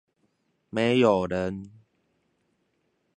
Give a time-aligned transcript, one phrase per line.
[0.71, 1.69] 沒有人